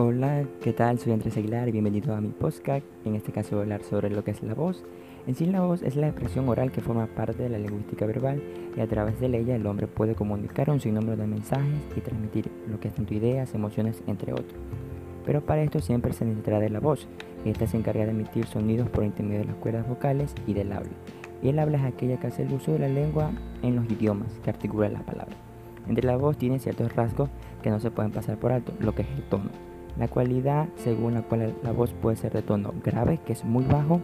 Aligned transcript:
Hola, 0.00 0.44
¿qué 0.62 0.72
tal? 0.72 1.00
Soy 1.00 1.12
Andrés 1.12 1.36
Aguilar 1.36 1.68
y 1.68 1.72
bienvenido 1.72 2.14
a 2.14 2.20
mi 2.20 2.28
podcast. 2.28 2.86
En 3.04 3.16
este 3.16 3.32
caso 3.32 3.58
hablar 3.58 3.82
sobre 3.82 4.10
lo 4.10 4.22
que 4.22 4.30
es 4.30 4.44
la 4.44 4.54
voz. 4.54 4.84
En 5.26 5.34
sí 5.34 5.44
la 5.44 5.62
voz 5.62 5.82
es 5.82 5.96
la 5.96 6.06
expresión 6.06 6.48
oral 6.48 6.70
que 6.70 6.80
forma 6.80 7.08
parte 7.08 7.42
de 7.42 7.48
la 7.48 7.58
lingüística 7.58 8.06
verbal 8.06 8.40
y 8.76 8.80
a 8.80 8.86
través 8.86 9.18
de 9.18 9.26
ella 9.26 9.56
el 9.56 9.66
hombre 9.66 9.88
puede 9.88 10.14
comunicar 10.14 10.70
un 10.70 10.78
sinnúmero 10.78 11.16
de 11.16 11.26
mensajes 11.26 11.80
y 11.96 12.00
transmitir 12.00 12.48
lo 12.70 12.78
que 12.78 12.86
es 12.86 12.94
tanto 12.94 13.12
ideas, 13.12 13.52
emociones, 13.56 14.00
entre 14.06 14.34
otros. 14.34 14.54
Pero 15.26 15.44
para 15.44 15.64
esto 15.64 15.80
siempre 15.80 16.12
se 16.12 16.24
necesitará 16.24 16.60
de 16.60 16.70
la 16.70 16.78
voz, 16.78 17.08
y 17.44 17.50
esta 17.50 17.66
se 17.66 17.76
encarga 17.76 18.04
de 18.04 18.12
emitir 18.12 18.46
sonidos 18.46 18.88
por 18.90 19.02
intermedio 19.02 19.40
de 19.40 19.46
las 19.46 19.56
cuerdas 19.56 19.88
vocales 19.88 20.32
y 20.46 20.54
del 20.54 20.70
habla. 20.70 20.92
Y 21.42 21.48
el 21.48 21.58
habla 21.58 21.78
es 21.78 21.92
aquella 21.92 22.20
que 22.20 22.28
hace 22.28 22.44
el 22.44 22.52
uso 22.52 22.70
de 22.70 22.78
la 22.78 22.88
lengua 22.88 23.32
en 23.62 23.74
los 23.74 23.90
idiomas, 23.90 24.32
que 24.44 24.50
articula 24.50 24.88
las 24.90 25.02
palabras. 25.02 25.38
Entre 25.88 26.06
la 26.06 26.16
voz 26.16 26.38
tiene 26.38 26.60
ciertos 26.60 26.94
rasgos 26.94 27.30
que 27.64 27.70
no 27.70 27.80
se 27.80 27.90
pueden 27.90 28.12
pasar 28.12 28.36
por 28.36 28.52
alto, 28.52 28.72
lo 28.78 28.94
que 28.94 29.02
es 29.02 29.08
el 29.08 29.24
tono. 29.24 29.50
La 29.98 30.08
cualidad 30.08 30.68
según 30.76 31.14
la 31.14 31.22
cual 31.22 31.54
la 31.62 31.72
voz 31.72 31.92
puede 31.92 32.16
ser 32.16 32.32
de 32.32 32.42
tono 32.42 32.72
grave, 32.84 33.18
que 33.26 33.32
es 33.32 33.44
muy 33.44 33.64
bajo, 33.64 34.00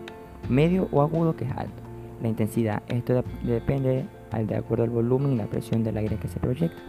medio 0.48 0.89
o 0.91 1.02
agudo, 1.02 1.37
que 1.37 1.45
es 1.45 1.52
alto. 1.52 1.83
La 2.21 2.29
intensidad, 2.29 2.83
esto 2.89 3.23
depende 3.43 4.07
de 4.47 4.57
acuerdo 4.57 4.85
al 4.85 4.91
volumen 4.91 5.33
y 5.33 5.37
la 5.37 5.47
presión 5.47 5.85
del 5.85 5.97
aire 5.97 6.16
que 6.16 6.29
se 6.29 6.41
proyecta. 6.41 6.83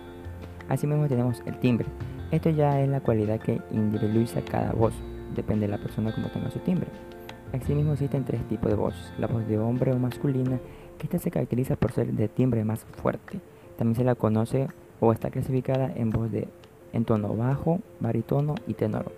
Asimismo 0.69 1.07
tenemos 1.07 1.43
el 1.45 1.59
timbre. 1.59 1.85
Esto 2.31 2.49
ya 2.49 2.81
es 2.81 2.89
la 2.89 3.01
cualidad 3.01 3.39
que 3.39 3.61
individualiza 3.71 4.41
cada 4.41 4.71
voz, 4.71 4.93
depende 5.35 5.67
de 5.67 5.73
la 5.73 5.77
persona 5.77 6.13
como 6.13 6.27
tenga 6.29 6.49
su 6.49 6.59
timbre. 6.59 6.87
Asimismo 7.53 7.93
existen 7.93 8.25
tres 8.25 8.43
tipos 8.47 8.69
de 8.69 8.75
voz. 8.75 9.13
La 9.19 9.27
voz 9.27 9.47
de 9.47 9.59
hombre 9.59 9.91
o 9.91 9.99
masculina, 9.99 10.59
que 10.97 11.03
esta 11.03 11.19
se 11.19 11.29
caracteriza 11.29 11.75
por 11.75 11.91
ser 11.91 12.11
de 12.11 12.27
timbre 12.27 12.63
más 12.65 12.85
fuerte. 13.01 13.39
También 13.77 13.95
se 13.95 14.03
la 14.03 14.15
conoce 14.15 14.67
o 14.99 15.13
está 15.13 15.29
clasificada 15.29 15.91
en 15.95 16.09
voz 16.09 16.31
de 16.31 16.47
en 16.95 17.05
tono 17.05 17.35
bajo, 17.35 17.79
baritono 17.99 18.55
y 18.67 18.73
tenor. 18.73 19.11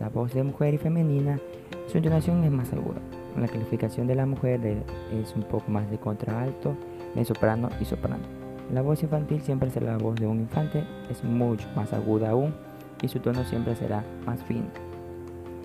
La 0.00 0.08
voz 0.08 0.32
de 0.32 0.42
mujer 0.42 0.74
y 0.74 0.78
femenina, 0.78 1.38
su 1.86 1.98
entonación 1.98 2.42
es 2.42 2.50
más 2.50 2.72
aguda. 2.72 3.00
La 3.36 3.46
calificación 3.46 4.06
de 4.06 4.14
la 4.14 4.26
mujer 4.26 4.60
es 5.12 5.34
un 5.36 5.42
poco 5.42 5.70
más 5.70 5.88
de 5.90 5.98
contraalto, 5.98 6.74
de 7.14 7.24
soprano 7.24 7.68
y 7.80 7.84
soprano. 7.84 8.24
La 8.72 8.82
voz 8.82 9.02
infantil 9.02 9.40
siempre 9.42 9.70
será 9.70 9.92
la 9.92 9.98
voz 9.98 10.16
de 10.16 10.26
un 10.26 10.40
infante, 10.40 10.84
es 11.10 11.22
mucho 11.22 11.68
más 11.76 11.92
aguda 11.92 12.30
aún 12.30 12.54
y 13.02 13.08
su 13.08 13.20
tono 13.20 13.44
siempre 13.44 13.76
será 13.76 14.04
más 14.26 14.42
fino. 14.44 14.66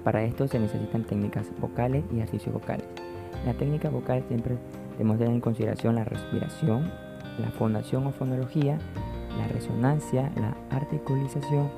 Para 0.04 0.24
esto 0.24 0.48
se 0.48 0.60
necesitan 0.60 1.04
técnicas 1.04 1.48
vocales 1.60 2.04
y 2.12 2.18
ejercicios 2.18 2.54
vocales. 2.54 2.86
La 3.46 3.54
técnica 3.54 3.90
vocal 3.90 4.24
siempre 4.28 4.58
debemos 4.94 5.18
tener 5.18 5.34
en 5.34 5.42
consideración 5.42 5.96
la 5.96 6.04
respiración, 6.04 6.92
la 7.40 7.50
fonación 7.52 8.06
o 8.08 8.12
fonología, 8.12 8.78
la 9.38 9.48
resonancia, 9.48 10.32
la 10.36 10.56
articulización, 10.76 11.70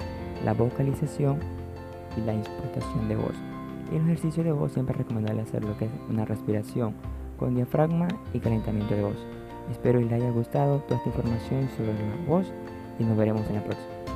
la 0.44 0.54
vocalización 0.54 1.40
y 2.18 2.22
la 2.22 2.34
explotación 2.34 3.08
de 3.08 3.16
voz. 3.16 3.36
Y 3.92 3.96
en 3.96 4.02
los 4.02 4.12
ejercicios 4.12 4.46
de 4.46 4.52
voz 4.52 4.72
siempre 4.74 4.94
es 4.94 5.00
recomendable 5.00 5.42
hacer 5.42 5.64
lo 5.64 5.78
que 5.78 5.86
es 5.86 5.92
una 6.10 6.26
respiración 6.26 6.94
con 7.38 7.56
diafragma 7.56 8.08
y 8.34 8.40
calentamiento 8.40 8.96
de 8.96 9.04
voz. 9.04 9.18
Espero 9.72 10.00
que 10.00 10.06
les 10.06 10.14
haya 10.14 10.32
gustado 10.32 10.80
toda 10.80 10.98
esta 10.98 11.10
información 11.10 11.70
sobre 11.76 11.94
la 11.94 12.28
voz 12.28 12.52
y 13.00 13.04
nos 13.04 13.18
veremos 13.18 13.48
en 13.50 13.56
la 13.56 13.64
próxima. 13.64 14.15